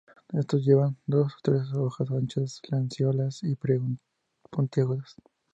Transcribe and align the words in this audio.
Estos 0.33 0.65
llevan 0.65 0.97
de 1.05 1.17
dos 1.17 1.31
a 1.31 1.37
tres 1.43 1.71
hojas 1.75 2.09
anchas, 2.09 2.59
lanceoladas, 2.71 3.43
y 3.43 3.55
puntiagudas. 4.49 5.15